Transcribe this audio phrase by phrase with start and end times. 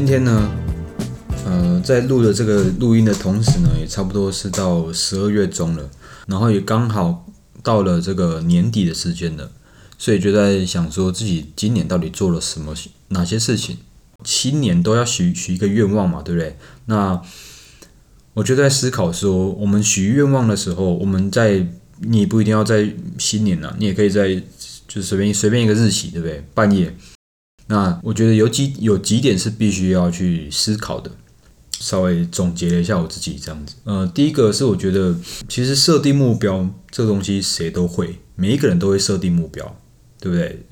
[0.00, 0.50] 今天呢，
[1.44, 5.90] 呃，在录的这个录音的同时呢，也差不多是到十二月中了，
[6.26, 7.26] 然后也刚好
[7.62, 9.52] 到了这个年底的时间了，
[9.98, 12.74] 所以就在想说自己今年到底做了什么
[13.08, 13.76] 哪些事情。
[14.24, 16.56] 新年都要许许一个愿望嘛，对不对？
[16.86, 17.20] 那
[18.32, 21.66] 我就在思考说，我们许愿望的时候，我们在
[21.98, 24.42] 你不一定要在新年啊，你也可以在
[24.88, 26.42] 就随便随便一个日期，对不对？
[26.54, 26.96] 半夜。
[27.70, 31.08] 那我觉得有几有几点是必须要去思考的，
[31.78, 33.76] 稍微总结了一下我自己这样子。
[33.84, 35.14] 呃，第一个是我觉得
[35.48, 39.76] 其实设定目标这个东西谁都会，每一个人都会设定目标，
[40.18, 40.66] 对不对？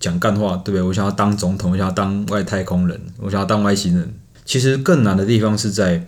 [0.00, 0.82] 讲干话，对不对？
[0.82, 4.12] 我想要当总统，我想要当外太空人，我想要当外星人。
[4.44, 6.04] 其实更难的地方是在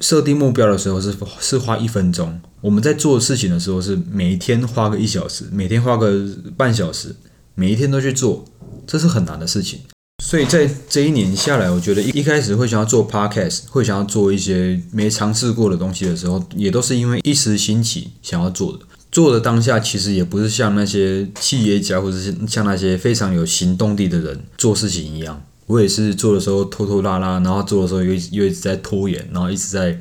[0.00, 7.14] 设定目标的时候是是花一分钟，我们在做事情的时候是每天花个一小时，每天花个半小时，
[7.54, 8.44] 每一天都去做。
[8.86, 9.80] 这是很难的事情，
[10.22, 18.80] 所以在这一年下来，我觉得一一开始会想要做 podcast，会想要做一些没尝试过的东西的时候，也都是因为一时兴起想要做的。
[19.10, 25.42] 做的当下，其实也不是像那些企业家或者是像那些非常有行动力的人做事情一样。
[25.66, 29.98] 我也是做的时候拖拖拉拉，然后做的时候又又一直在拖延，然后一直在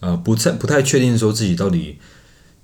[0.00, 1.98] 呃不太不太确定说自己到底。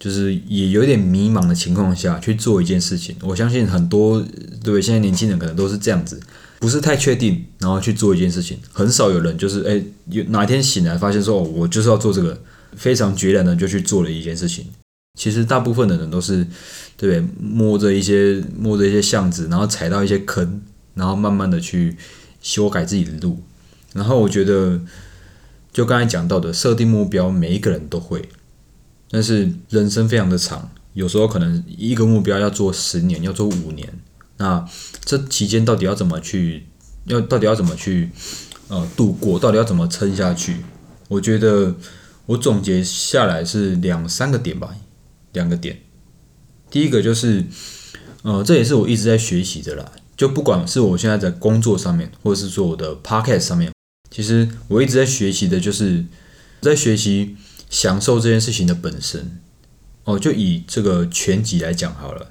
[0.00, 4.24] 就是也有点迷茫的情况下去做一件事情，我相信很多
[4.64, 6.18] 对现在年轻人可能都是这样子，
[6.58, 12.40] 不是太确定，然后去做一件事情，很少有人就是哎有哪天醒来发现说哦我就是要做这个，
[12.74, 14.64] 非常决然的就去做了一件事情。
[15.18, 16.46] 其实大部分的人都是
[16.96, 20.62] 对摸着一些摸着一些巷子，然后踩到一些坑，
[20.94, 21.94] 然后慢慢的去
[22.40, 23.38] 修改自己的路。
[23.92, 24.80] 然后我觉得
[25.72, 28.30] 就刚才讲到的设定目标，每一个人都会。
[29.12, 33.92] 但是人生非常的长，有时候可能一个目标要做十年，要做五年，
[34.36, 34.64] 那
[35.04, 36.66] 这期间到底要怎么去，
[37.06, 38.10] 要到底要怎么去，
[38.68, 40.58] 呃，度过，到底要怎么撑下去？
[41.08, 41.74] 我觉得
[42.26, 44.76] 我总结下来是两三个点吧，
[45.32, 45.80] 两个点。
[46.70, 47.44] 第一个就是，
[48.22, 53.72] 呃，这也是我一直在学习的啦，就不管是我现在在工作上面，或者是说我的 podcast 上面，
[54.08, 56.04] 其实我一直在学习的，就是
[56.60, 57.36] 在学习。
[57.70, 59.40] 享受这件事情的本身，
[60.04, 62.28] 哦，就以这个拳击来讲好了。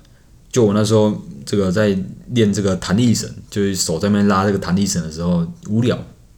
[0.52, 1.98] 就我那时候这个在
[2.32, 5.98] 练这个弹力绳，就是手在那边拉这个弹力绳的时候无聊，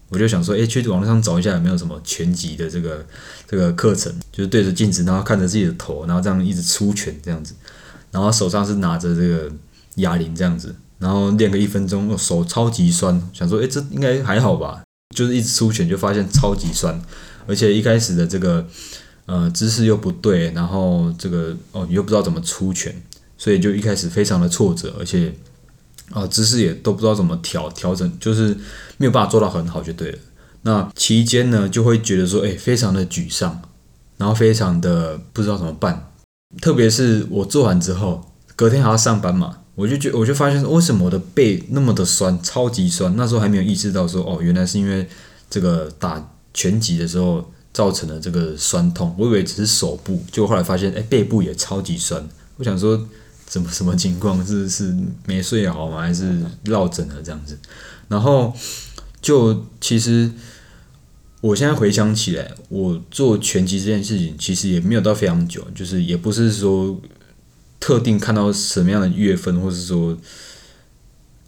[0.09, 3.05] 我就想说，哎，去网络上找一下有没有什么拳击的这个
[3.47, 7.55] 这个课程，就是对着镜子，然后看着自己的头，然后这样一直出拳这样子，
[8.11, 9.49] 然后手上是拿着这个
[9.95, 14.83] 哑铃这样子，然后练个一分钟，手超级酸，想说，哎，这应该还好吧？
[15.15, 17.01] 就是一直出拳，就发现超级酸。
[17.47, 18.65] 而且一开始的这个
[19.25, 22.93] 呃姿势又不对，然后这个哦又不知道怎么出拳，
[23.37, 25.33] 所以就一开始非常的挫折，而且
[26.11, 28.55] 啊姿势也都不知道怎么调调整，就是
[28.97, 30.17] 没有办法做到很好就对了。
[30.63, 33.61] 那期间呢就会觉得说哎非常的沮丧，
[34.17, 36.11] 然后非常的不知道怎么办，
[36.61, 45.07] 特别是我做完之后，隔天还要上班嘛，我就觉我就发现为什么我的背那么的酸，超级酸，那时候还没有意识到说哦原来是因为
[45.49, 46.27] 这个打。
[46.53, 52.27] 拳击的时候造成的这个酸痛，我以为只是手部，就后来发现，哎，背部也超级酸。
[52.57, 53.07] 我想说，
[53.45, 54.45] 怎么什么情况？
[54.45, 54.95] 是是
[55.25, 56.01] 没睡好吗？
[56.01, 57.57] 还是落枕了这样子？
[58.07, 58.53] 然后
[59.21, 60.31] 就其实
[61.39, 66.99] 我现在回想起来，我做拳击这件事情，其实也没有到非常久，就是也不是说
[67.79, 70.17] 特定看到什么样的月份，或者说。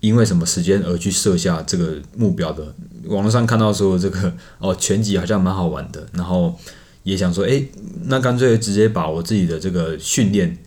[0.04, 2.76] 因为什么时间而去设下这个目标的？
[3.06, 6.60] 网络上看到说这个 哦，拳击好像蛮好玩的，然后
[7.04, 7.64] 也想说，哎，
[8.08, 10.58] 那干脆直接把我自己的这个训练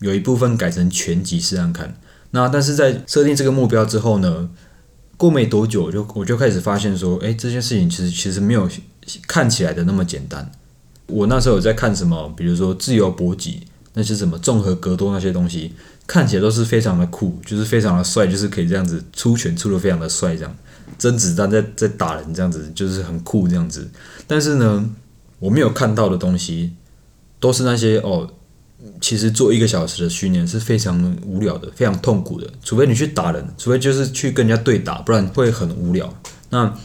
[0.00, 1.96] 有一部分改成拳击试试看。
[2.32, 4.50] 那但是在设定这个目标之后呢，
[5.16, 8.68] 过没多久就我就开始发现说，哎，这件事情其实其实没有
[9.28, 10.50] 看起来的那么简单。
[11.06, 13.62] 我那时候有在看什么，比如说自由搏击，
[13.94, 15.74] 那些什么综合格斗那些东西。
[16.10, 20.52] 看起来都是非常的酷，就是非常的帅，就是可以这样子出拳出的非常的帅，这样
[20.98, 23.88] 甄子丹在在打人这样子，就是很酷这样子。
[24.26, 24.90] 但是呢，
[25.38, 26.72] 我没有看到的东西，
[27.38, 28.28] 都是那些哦，
[29.00, 32.50] 其实做一个小时的训练是非常无聊的，非常痛苦的。
[32.64, 36.12] 除非你去打人，除非就是去跟人家对打，不然会很无聊。
[36.48, 36.76] 那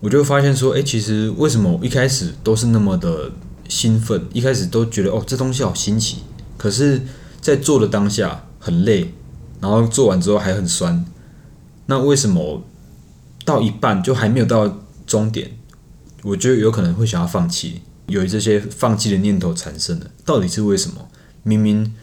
[0.00, 3.30] 我就发现说，哎，其实为什么一开始都是那么的
[3.68, 6.22] 兴奋，一开始都觉得哦，这东西好新奇，
[6.56, 7.02] 可是。
[7.48, 9.14] 在做的当下很累，
[9.58, 11.02] 然后做完之后还很酸，
[11.86, 12.62] 那为什么
[13.42, 15.52] 到一半就还没有到终点，
[16.24, 21.08] 我就有可能会想要放弃，有这些放弃的念头产生的，到底是为什么？
[21.42, 21.94] 明明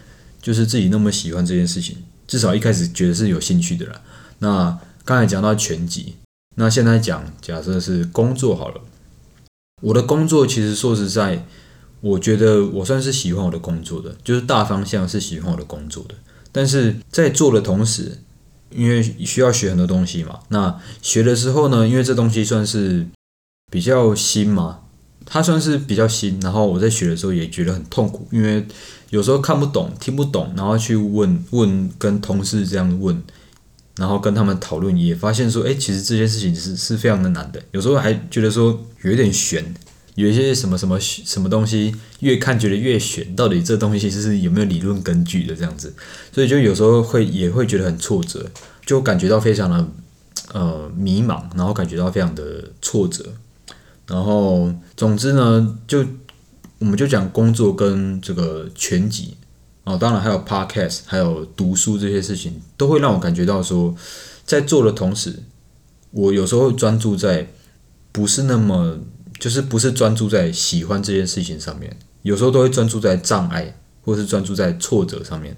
[0.41, 4.01] 就是自己那么喜欢这件事情，至少一开始觉得是有兴趣的啦。
[4.39, 6.15] 那刚才讲到全集，
[6.55, 8.81] 那现在讲假设是工作好了。
[9.83, 11.45] 我的工作其实说实在，
[12.05, 16.13] 我觉得我算是喜欢我的工作的，就是大方向是喜欢我的工作的。
[16.51, 18.19] 但是在做的同时，
[18.69, 23.07] 因为需要学很多东西嘛，那学的时候呢，因为这东西算是
[23.71, 24.81] 比较新嘛，
[25.25, 28.63] 它算是比较新，然后我在学的时候也觉得很痛苦，因为
[29.09, 33.19] 有时候看不懂、听不懂，然后去问问跟同事这样问。
[33.97, 37.63] 然后跟他们讨论，也发现说，哎，其实这件事情是是非常的难的。
[37.71, 39.73] 有时候还觉得说有点悬，
[40.15, 43.35] 有一些什么什么什么东西，越看觉得越悬。
[43.35, 45.93] 到底这东西是有没有理论根据的这样子？
[46.31, 48.49] 所以就有时候会也会觉得很挫折，
[48.85, 49.87] 就感觉到非常的
[50.53, 53.23] 呃迷茫，然后感觉到非常的挫折。
[54.07, 56.05] 然后总之呢，就
[56.79, 59.35] 我们就讲工作跟这个全集。
[59.83, 63.95] 哦，当然还有 podcast，还有读书这些事情，都会让我感觉到说，
[64.43, 65.43] 在做的同时，
[66.09, 67.51] 我有时候专注在
[68.11, 68.97] 不是那么，
[69.39, 75.55] 就是不是专注在喜欢这件事情上面，有时候都会专注在障碍，或是专注在挫折上面。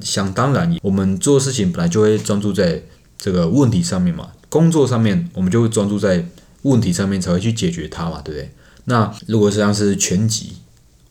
[0.00, 2.82] 想当然，我们做事情本来就会专注在
[3.16, 6.24] 这个问题上面嘛，工作上面我们就会专注在
[6.62, 8.50] 问题上面才会去解决它嘛，对不对？
[8.84, 10.52] 那如果像是全集。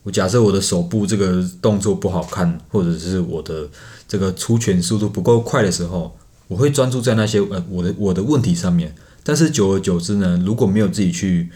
[0.04, 3.68] 我假设我的手部这个动作不好看，或者是我的
[4.06, 6.16] 这个出拳速度不够快的时候，
[6.46, 8.94] 我会专注在那些呃我的我的问题上面。
[9.22, 11.50] 但是久而久之呢，如果没有自己去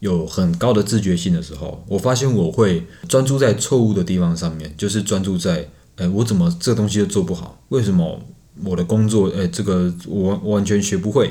[0.00, 8.20] 有很高的自觉性的时候，我发现我会专注在错误的地方上面，就是专注在呃我怎么这东西都做不好，为什么
[8.64, 11.28] 我的工作呃这个我完全学不会，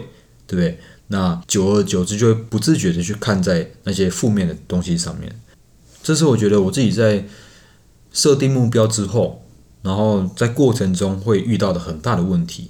[0.48, 0.80] 对不对？
[1.08, 5.40] 那久而久之就会不自觉的去看在那些负面的东西上面。
[6.04, 7.26] 这是我觉得我自己在
[8.14, 9.44] 设定目标之后，
[9.82, 12.70] 然后在过程中会遇到的很大的问题，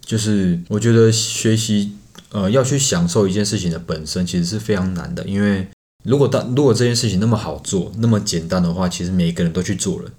[0.00, 1.96] 就是我觉得学习
[2.36, 5.66] 呃要去享受一件事情的本身其实是非常难的，因为
[6.04, 10.10] 如果当如果这件事情那么好做那么简单的话，其实每一个人都去做了，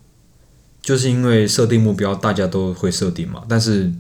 [0.82, 3.94] 就是因为设定目标大家都会设定嘛，但是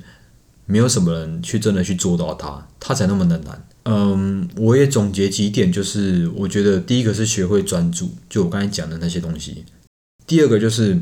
[0.65, 3.67] 没有什么人去真的去做到它，它才那么的难。
[3.89, 9.63] 嗯，我也总结几点，就是我觉得第一个是学会专注，就我刚才讲的那些东西。
[10.25, 10.99] 第二个就是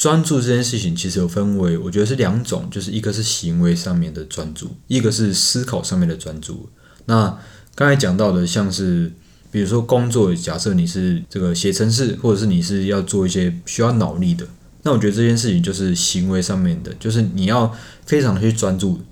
[0.00, 6.70] 专注这件事情，其实有分为，我觉得是两种，就是一个是行为上面的专注，一个是思考上面的专注。
[7.04, 7.38] 那
[7.74, 9.12] 刚才讲到的，像是
[9.50, 14.48] 比如说工作，假设你是这个写程式，或者是你是要做一些需要脑力的，
[14.84, 17.70] 那我觉得这件事情就是行为上面的，就是你要
[18.06, 19.02] 非常的去专注。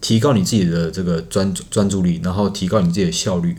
[0.00, 3.54] 提高你自己的这个专注专注力，然后提高你自己的效率，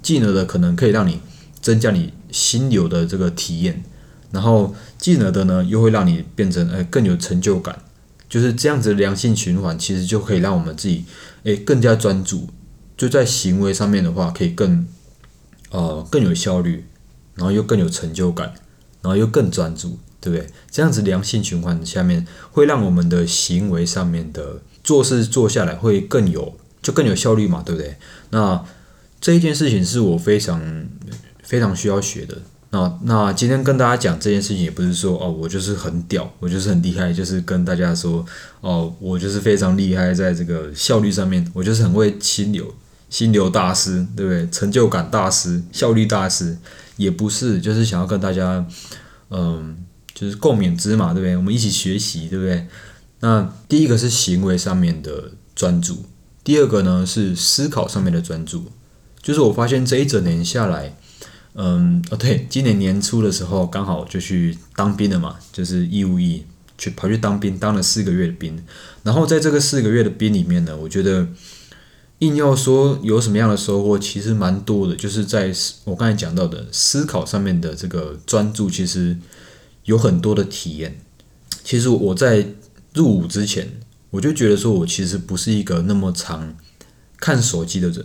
[0.00, 1.18] 进而的可能可以让你
[1.60, 3.82] 增加你心流的这个体验，
[4.30, 7.82] 然后进而的呢又会让你变成呃更有成就感，
[8.28, 11.04] 就是这样子良性循环，其实就可以让我们自己
[11.44, 12.48] 诶更加专注，
[12.96, 14.86] 就在行为上面的话可以更
[15.70, 16.84] 呃更有效率，
[17.34, 18.54] 然后又更有成就感，
[19.02, 20.46] 然后又更专注，对不对？
[20.70, 24.62] 这样子良性循环下面会让我们的行为上面的。
[24.82, 27.96] 做事做下来会更有，就更有效率嘛，对不对？
[28.30, 28.64] 那
[29.20, 30.88] 这一件事情是我非常
[31.42, 32.38] 非常需要学的。
[32.72, 38.24] 那那今天跟大家讲这件事情，也不是说哦，我就是很屌，我就是很厉害，就是跟大家说
[38.60, 42.72] 哦，我就是非常厉害，在这个效率上面，我就是很会心流，
[43.08, 44.48] 心流大师，对不对？
[44.50, 46.56] 成就感大师，效率大师，
[46.96, 48.64] 也不是，就是想要跟大家，
[49.30, 49.76] 嗯，
[50.14, 51.36] 就是共勉之嘛，对不对？
[51.36, 52.68] 我们一起学习，对不对？
[53.18, 56.04] 那第一个是行为上面的专注，
[56.44, 58.66] 第二个呢是思考上面的专注。
[59.20, 60.96] 就是我发现这一整年下来，
[61.54, 66.44] 嗯，哦对，今年年初的时候刚好就去当兵了嘛，就是义务役
[66.78, 68.62] 去跑去当兵，当了四个月的兵。
[69.02, 71.26] 然后在这个四个月的兵里面呢，我觉得
[72.20, 74.94] 硬要说有什么样的收获，其实蛮多的。
[74.94, 75.52] 就是在
[75.84, 79.16] 我刚才讲到的思考上面的这个专注，其实
[79.84, 81.00] 有很多的体验。
[81.64, 82.46] 其实我在
[82.94, 83.68] 入伍之前，
[84.10, 86.54] 我就觉得说，我其实不是一个那么常
[87.18, 88.04] 看手机的人。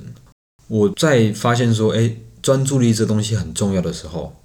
[0.68, 4.36] 我在发现说，哎，专注力这东西很重要的时候，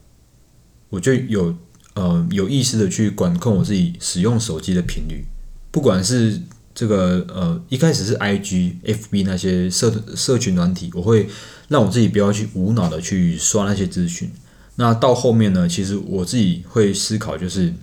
[0.88, 1.54] 我就有
[1.92, 5.26] 呃有意识的去管控我自己使用手机的频率。
[5.70, 6.40] 不管是
[6.74, 11.28] 这个呃一开始是 I G F B 那些社社群软体，我会
[11.68, 14.32] 让我自己不要去无脑的去刷那些资讯。
[14.76, 17.74] 那到后面呢，其实我自己会思考，就是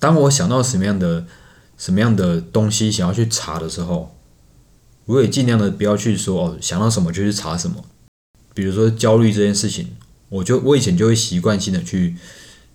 [0.00, 1.24] 当我想到什么样的。
[1.78, 4.14] 什么样的东西想要去查的时候，
[5.06, 7.84] 我也尽量的不要去说哦，想到什么就去查什么。
[8.54, 9.88] 比如说焦虑这件事情，
[10.28, 12.16] 我就我以前就会习惯性的去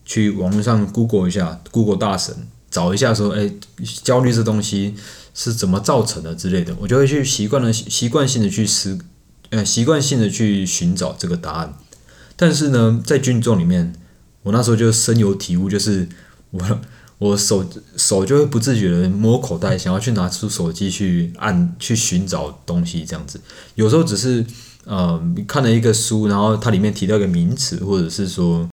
[0.06, 2.36] 去网络上 Google 一下，Google 大神
[2.70, 3.52] 找一下说，哎，
[4.04, 4.96] 焦虑这东西
[5.34, 8.98] 是怎么造成的之类的，我就会去习惯了习惯性的去思，
[9.50, 11.78] 呃，习惯性的去寻找这个答案。
[12.36, 13.94] 但是呢，在军中里面，
[14.44, 16.08] 我那时候就深有体悟，就是
[16.52, 16.80] 我
[17.18, 23.42] 我手手就会不自觉的摸口袋，想要去拿出手机去按去寻找东西这样子。
[23.76, 24.46] 有时候只是
[24.88, 28.68] 呃看了一个书，然后它里面提到一个名词，或者是说。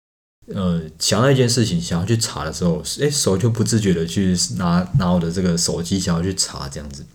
[0.54, 7.06] 呃，想到一件事情，想要去查的时候，哎，手就不自觉的去拿拿我的这个手机，想要去查这样子。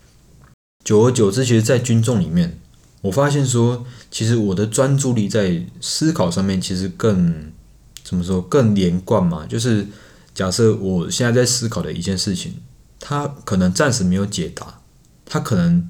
[0.83, 2.59] 久而久之，其实，在军众里面，
[3.03, 7.53] 我发现说，其实我的专注力在思考上面，其实更
[8.03, 9.45] 怎么说，更连贯嘛。
[9.45, 9.87] 就是
[10.35, 12.55] 假设我现在在思考的一件事情，
[12.99, 14.81] 它可能暂时没有解答，
[15.27, 15.87] 它可能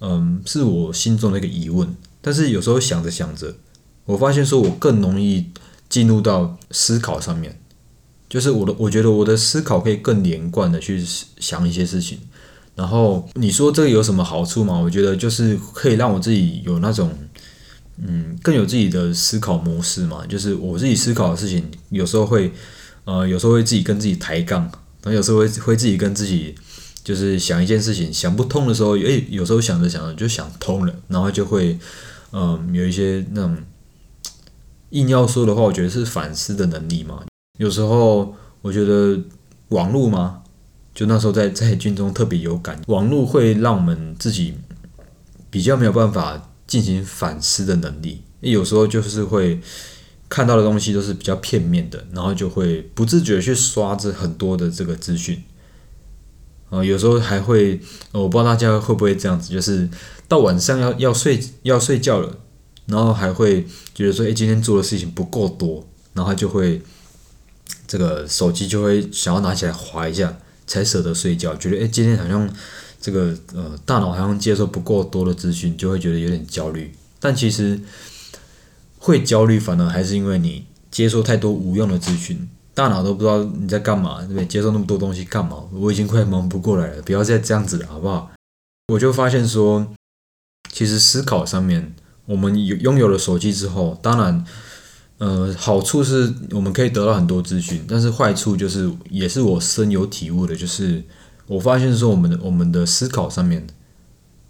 [0.00, 3.54] 嗯是我心中的一个疑问，但是有时候想着想着，
[4.04, 5.46] 我发现说我更容易。
[5.88, 7.60] 进入到思考上面，
[8.28, 11.00] 就是我的，我觉得我的思考可以更连贯的去
[11.38, 12.18] 想一些事情。
[12.74, 14.76] 然后你说这个有什么好处吗？
[14.80, 17.16] 我觉得就是可以让我自己有那种，
[17.98, 20.26] 嗯，更有自己的思考模式嘛。
[20.26, 22.50] 就是我自己思考的事情，有时候会，
[23.04, 26.56] 呃，有时候会自己跟自己抬杠，然后有时候会会自己跟自己，
[27.04, 31.78] 就是想一件事情想不通的时候，诶，有时候想着想着就想通了，然后就会，
[32.32, 33.56] 嗯，有一些那种。
[34.90, 37.24] 硬要说的话，我觉得是反思的能力嘛。
[37.58, 39.18] 有时候我觉得
[39.70, 40.42] 网络嘛，
[40.94, 44.54] 就那时候在 在军中特别有感，网络会让我们自己
[45.50, 48.22] 比较没有办法进行反思的能力。
[48.40, 49.60] 有时候就是会
[50.28, 55.42] 看到的东西都是比较片面的，然后就会不自觉去刷着很多的这个资讯。
[56.70, 57.80] 啊，有时候还会，
[58.12, 59.88] 我不知道大家会不会这样子，就是
[60.28, 62.38] 到晚上要要睡要睡觉了。
[62.86, 66.80] 然后还会觉得说，哎，今天做的事情不够多，然后就会
[67.88, 71.52] 这个手机就会想要拿起来划一下，才舍得睡觉。
[71.56, 72.48] 觉得哎，今天好像
[73.00, 76.94] 这个呃大脑好像接受不够多的资讯，就会觉得有点焦虑。
[77.18, 77.80] 但其实
[78.98, 84.46] 会焦虑，反而还是因为你接受太多无用的资讯，大脑都不知道你在干嘛，对不对？
[84.46, 85.64] 接受那么多东西干嘛？
[85.72, 88.30] 我已经快忙不过来了，不要再这样子了，好不好？
[88.92, 89.84] 我就发现说，
[90.76, 91.94] 其实思考上面。
[92.26, 94.44] 我们有拥有了手机之后，当然，
[95.18, 101.04] 呃，好处是我们可以得到很多资讯，但是坏处就是，也是我深有体悟的，就是
[101.46, 103.64] 我发现说，我们的我们的思考上面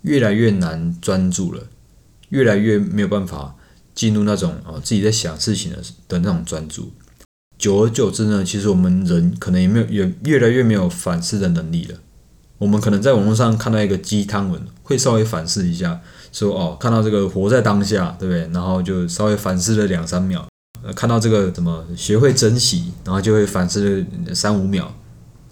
[0.01, 1.65] 越来越难专注了，
[2.31, 3.55] 越来越没有办法
[3.95, 6.91] 进入那种啊自己在想事情的的那种专注。
[7.59, 11.99] 久而久之呢，其实我们人可能也没有也越来越没有反思的能力了。
[12.57, 16.01] 我们可能在网络上看到一个鸡汤文，会稍微反思一下。
[16.33, 18.49] 说哦，看到这个活在当下，对不对？
[18.53, 20.47] 然后就稍微反思了两三秒。
[20.83, 24.95] 呃，看到这个怎么学会珍惜，然后就会反思了三五秒。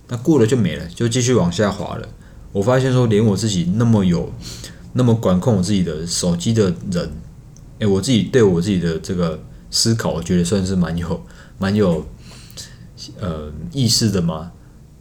[0.09, 2.07] 那过了就没了，就继续往下滑了。
[2.53, 4.33] 我发现说，连我自己那么有、
[4.93, 7.11] 那么管控我自己的手机的人，
[7.79, 9.41] 诶，我自己对我自己的这个
[9.71, 11.21] 思考，我觉得算是蛮有、
[11.59, 12.07] 蛮有
[13.19, 14.53] 呃意识的嘛。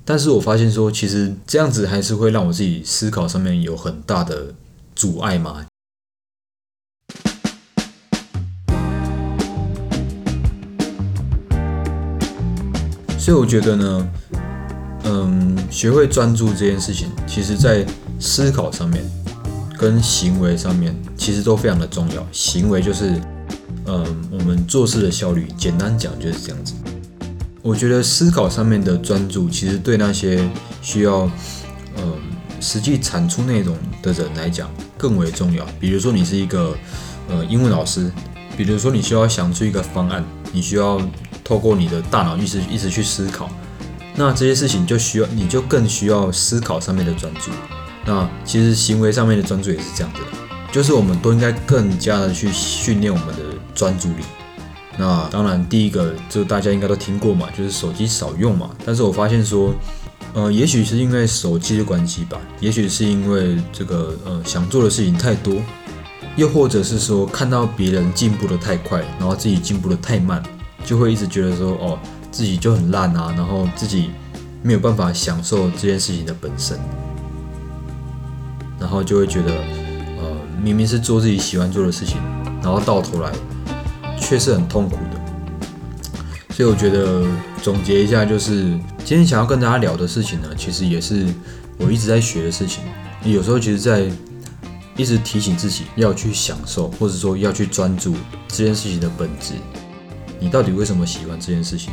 [0.06, 4.54] 但是我发现说，其实这样子还是会让我自己思考上面有很大的
[5.04, 5.66] 阻碍嘛。
[13.20, 14.08] 所以我觉得呢，
[15.04, 17.86] 嗯，学会专注这件事情，其实在
[18.18, 19.04] 思考上面
[19.78, 22.26] 跟行为上面，其实都非常的重要。
[22.32, 23.22] 行为就是，
[23.86, 26.74] 嗯，我们做事的效率，简单讲就是这样子。
[27.62, 30.50] 我觉得思考上面的专注，其实对那些
[30.82, 31.30] 需要，
[31.98, 32.14] 嗯，
[32.62, 34.70] 实际产出内容的人来讲
[35.04, 35.66] 更为重要。
[35.80, 36.74] 比如说你是一个，
[37.28, 38.12] 呃，英文老师，
[38.56, 41.02] 比如说你需要想出一个方案，你需要。
[41.46, 43.50] 透过你的大脑一直一直去思考，
[44.16, 47.52] 那这些事情就需要你就更需要思考上面的专注。
[48.06, 50.20] 那其实行为上面的专注也是这样的，
[50.72, 53.44] 就是我们都应该更加的去训练我们的
[53.76, 54.24] 专注力。
[54.98, 58.70] 那当然，第一个就大家应该都听过嘛，就是手机少用嘛。
[58.86, 59.74] 但是我发现说，
[60.34, 65.56] 呃，也许是因为手机的关系吧，也许是因为这个呃想做的事情太多，
[66.36, 70.42] 又或者是说看到别人进步的太快，然后自己进步的太慢。
[70.86, 71.98] 就会一直觉得说，哦，
[72.30, 74.10] 自己就很烂啊，然后自己
[74.62, 76.78] 没有办法享受这件事情的本身，
[78.78, 79.54] 然后就会觉得，
[80.20, 82.18] 呃，明明是做自己喜欢做的事情，
[82.62, 83.32] 然后到头来
[84.20, 84.98] 却是很痛苦。
[86.56, 87.26] 所以我觉得
[87.64, 91.26] 总结一下，就是今天想要跟大家聊的事情呢，其实也是
[91.80, 92.84] 我一直在学的事情。
[93.24, 94.08] 有时候其实，在
[94.96, 98.16] 一直提醒自己要去享受，或者说要去专注
[98.50, 99.54] 这件事情的本质。
[100.40, 101.92] 你到底为什么喜欢这件事情？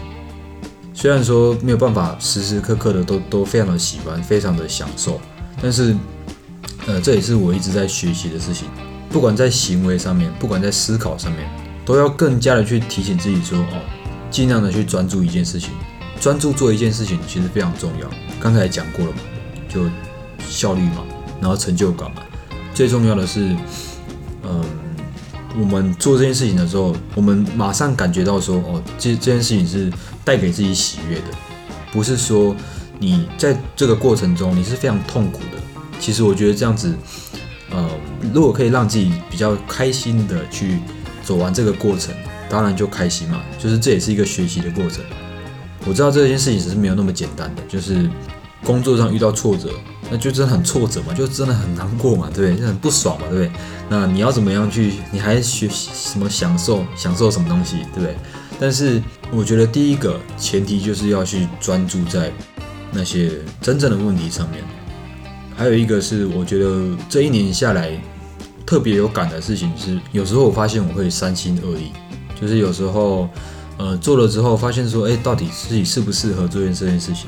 [0.92, 5.18] 虽然说没有办法时时刻刻的都都非常的喜欢，非常的享受，
[5.62, 5.96] 但是，
[6.86, 8.68] 呃，这也是我一直在学习的事情。
[9.08, 11.48] 不管在行为上面，不管在思考上面，
[11.86, 13.80] 都要更加的去提醒自己说，哦，
[14.30, 15.70] 尽量的去专注一件事情，
[16.20, 18.08] 专注做一件事情其实非常重要。
[18.38, 19.18] 刚才讲过了嘛，
[19.68, 19.82] 就
[20.46, 21.04] 效率嘛，
[21.40, 22.22] 然后成就感嘛，
[22.72, 23.56] 最重要的是，
[24.42, 24.64] 嗯，
[25.58, 29.92] 我们做这件事情的时候，我们马上感觉到说，哦，这这件事情是
[30.24, 31.24] 带给自己喜悦的，
[31.92, 32.54] 不是说
[32.98, 35.60] 你在这个过程中你是非常痛苦的。
[35.98, 36.94] 其实我觉得这样子。
[37.72, 37.88] 呃，
[38.34, 40.80] 如果可以让自己比较开心的去
[41.22, 42.12] 走完这个过程，
[42.50, 43.40] 当然就开心嘛。
[43.58, 45.02] 就是这也是一个学习的过程。
[45.86, 48.06] 我知道这件事情只是没有那么简单的，就是
[48.62, 49.70] 工作上遇到挫折，
[50.10, 52.60] 那就真的很挫折嘛，就真的很难过嘛，对不对？
[52.60, 53.50] 就很不爽嘛，对不对？
[53.88, 54.92] 那你要怎么样去？
[55.10, 56.84] 你还学习什么享受？
[56.94, 58.14] 享受什么东西，对不对？
[58.58, 59.02] 但是
[59.32, 62.30] 我觉得第一个前提就是要去专注在
[62.92, 63.30] 那些
[63.62, 64.62] 真正的问题上面。
[65.56, 67.90] 还有一个是，我觉得这一年下来
[68.66, 71.90] 特别有感的事情是，有时候我发现我会三心二意，
[72.40, 73.28] 就是有时候，
[73.78, 77.26] 呃，做了之后发现说，哎，到底自己适不适合做这件事情？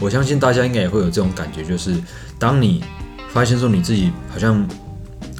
[0.00, 1.94] 我相信大家应该也会有这种感觉，就是
[2.38, 2.82] 当你
[3.32, 4.66] 发现说你自己好像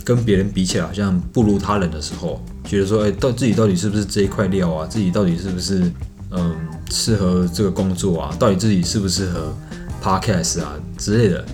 [0.05, 4.87] 跟别人比起来好像不如他人的时候，觉得说，哎，到自己到底是不是这一块料啊？
[4.87, 5.91] 自己到底是不是
[6.31, 6.55] 嗯
[6.91, 8.35] 适合这个工作啊？
[8.39, 9.55] 到底自己适不适合
[10.03, 11.45] podcast 啊之类的？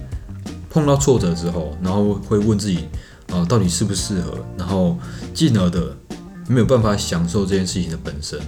[0.68, 2.84] 碰到挫折之后，然后会问自己，
[3.32, 4.38] 啊，到底适不适合？
[4.56, 4.96] 然后
[5.34, 5.96] 进而的
[6.50, 8.38] 没有办法享受这件事情的本身。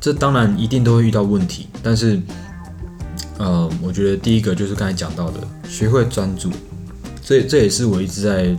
[0.00, 2.20] 这当然一定都会遇到问题，但是，
[3.38, 6.50] 呃，我觉得第一个就是刚才讲到的，学会专注。
[7.22, 8.56] 这这也是我一直在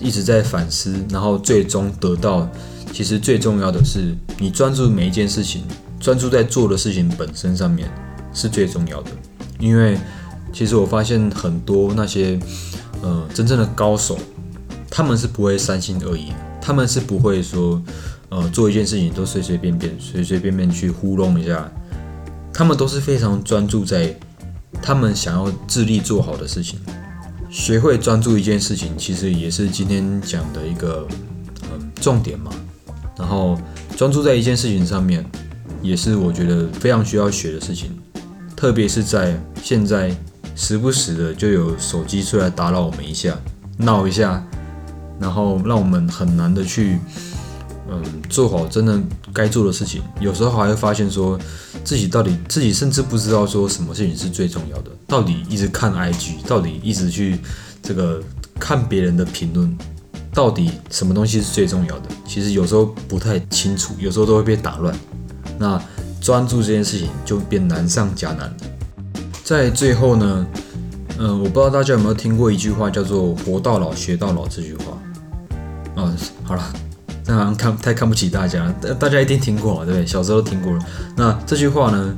[0.00, 2.48] 一直在反思，然后最终得到，
[2.92, 5.64] 其实最重要的是，你专注每一件事情，
[6.00, 7.88] 专注在做的事情本身上面
[8.32, 9.10] 是最重要的，
[9.58, 9.98] 因为。
[10.52, 12.38] 其实我发现很多那些，
[13.02, 14.16] 呃，真正的高手，
[14.88, 16.32] 他们是不会三心二意，
[16.64, 17.82] 他们是不会说，
[18.30, 21.70] 呃，做一件事情都随随便便、随随便便去糊弄一下，
[22.54, 24.18] 他们都是非常专注在
[24.80, 26.78] 他们想要致力做好的事情。
[27.50, 31.06] 学会专注一件事情，其实也是今天讲的一个，
[31.64, 32.50] 嗯，重点嘛。
[33.18, 33.60] 然后
[33.94, 35.22] 专注在一件事情上面，
[35.82, 37.90] 也是我觉得非常需要学的事情，
[38.56, 40.16] 特别是在现在。
[40.56, 43.36] 时不时的就有手机出来打扰我们一下，
[43.76, 44.40] 闹一下，
[45.20, 46.98] 然后让我们很难的去，
[47.90, 49.00] 嗯，做好真的
[49.32, 50.02] 该做的事情。
[50.20, 51.38] 有时候还会发现说，
[51.84, 54.90] 自己到底自己甚至不知道说什么事情是最重要的。
[55.06, 57.38] 到底一直看 IG，到底一直去
[57.82, 58.22] 这个
[58.58, 59.76] 看别人的评论，
[60.32, 62.08] 到底什么东西是最重要的？
[62.26, 64.94] 其实有时候不太清楚，有时候都会被打乱。
[65.58, 65.80] 那
[66.20, 68.52] 专注这件事情就变难上加难。
[69.44, 70.46] 在最后呢，
[71.18, 74.93] 嗯，我不知道大家有没有听过一句话，叫做“活到老，学到老”这句话。
[76.44, 76.72] 好了，
[77.24, 80.06] 这样看太看不起大家了，大大家一定听过，对不对？
[80.06, 80.78] 小时候都听过了。
[81.16, 82.14] 那这句话呢，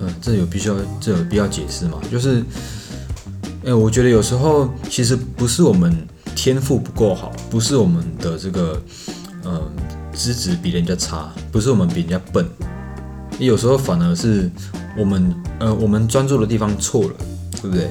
[0.00, 1.98] 嗯，这有必须要，这有必要解释吗？
[2.10, 2.42] 就是，
[3.64, 8.82] 哎，我觉得有时候其实不是我们天赋不够好，不是我们的这个，
[9.44, 9.62] 嗯，
[10.12, 12.44] 资质比人家差，不是我们比人家笨，
[13.38, 14.50] 有时候反而是。
[14.96, 17.10] 我们呃，我们专注的地方错了，
[17.62, 17.88] 对不对？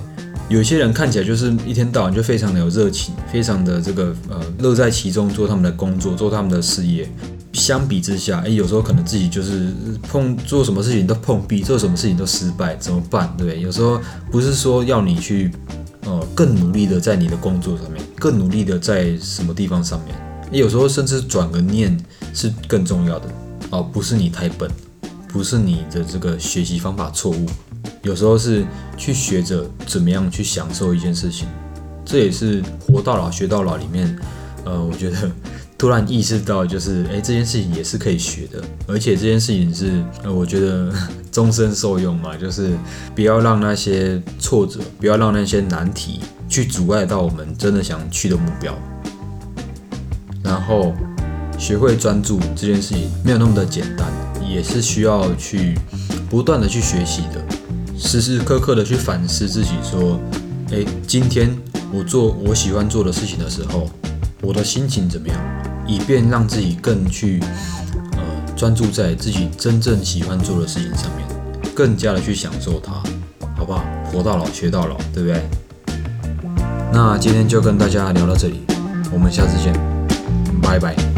[0.50, 7.10] 有些人看起来就是一天到晚就非常的有热情，非常的这个呃乐在其中，做他们的工作，做他们的事业。
[7.54, 13.34] 相比之下，哎，有时候可能自己就是碰做什么事情都碰壁，做什么事情都失败，怎么办？
[13.38, 13.62] 对不对？
[13.62, 14.00] 有时候
[14.32, 15.52] 不是说要你去
[16.06, 20.16] 呃更努力的在你的工作上面，更努力的在什么地方上面，
[20.52, 21.98] 有时候甚至转个念
[22.34, 23.28] 是更重要的
[23.72, 24.70] 哦，不是你太笨。
[25.28, 27.46] 不是你的这个学习方法错误，
[28.02, 28.66] 有时候是
[28.98, 31.48] 去学着怎么样去享受一件事情，
[32.06, 34.18] 这也是活到老学到老里面，
[34.66, 35.30] 呃，我觉得
[35.78, 40.92] 突然意识到就是，哎，这件事情也是可以学的，而且这件事情是，呃，我觉得
[41.32, 42.72] 终身受用嘛，就是
[43.14, 48.74] 不要让那些挫折，不要让那些难题去阻碍到我们真的想去的目标，
[50.42, 50.96] 然后
[51.60, 54.27] 学会专注这件事情没有那么的简单。
[54.48, 55.78] 也是需要去
[56.30, 57.44] 不断的去学习的，
[57.98, 60.20] 时时刻刻的去反思自己，说，
[60.72, 61.56] 哎，今天
[61.92, 63.90] 我做我喜欢做的事情的时候，
[64.42, 65.38] 我的心情怎么样，
[65.86, 67.40] 以便让自己更去，
[68.14, 68.20] 呃，
[68.56, 71.28] 专注在自己真正喜欢做的事情上面，
[71.76, 72.94] 更加的去享受它，
[73.58, 73.84] 好不好？
[74.12, 75.42] 活到老学到老，对不对？
[76.94, 78.62] 那今天就跟大家聊到这里，
[79.12, 79.74] 我们下次见，
[80.62, 81.17] 拜拜。